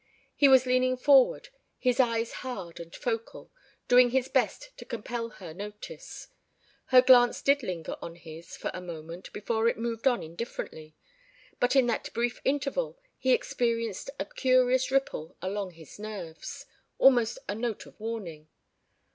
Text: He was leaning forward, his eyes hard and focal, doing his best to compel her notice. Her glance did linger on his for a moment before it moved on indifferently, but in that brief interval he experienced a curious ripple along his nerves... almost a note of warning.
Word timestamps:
He 0.35 0.47
was 0.47 0.65
leaning 0.65 0.97
forward, 0.97 1.49
his 1.77 1.99
eyes 1.99 2.31
hard 2.41 2.79
and 2.79 2.95
focal, 2.95 3.51
doing 3.87 4.09
his 4.09 4.29
best 4.29 4.71
to 4.77 4.83
compel 4.83 5.29
her 5.29 5.53
notice. 5.53 6.27
Her 6.87 7.03
glance 7.03 7.43
did 7.43 7.61
linger 7.61 7.95
on 8.01 8.15
his 8.15 8.57
for 8.57 8.71
a 8.73 8.81
moment 8.81 9.31
before 9.31 9.67
it 9.67 9.77
moved 9.77 10.07
on 10.07 10.23
indifferently, 10.23 10.95
but 11.59 11.75
in 11.75 11.85
that 11.85 12.11
brief 12.15 12.41
interval 12.43 12.97
he 13.15 13.31
experienced 13.31 14.09
a 14.19 14.25
curious 14.25 14.89
ripple 14.89 15.37
along 15.39 15.73
his 15.73 15.99
nerves... 15.99 16.65
almost 16.97 17.37
a 17.47 17.53
note 17.53 17.85
of 17.85 17.99
warning. 17.99 18.47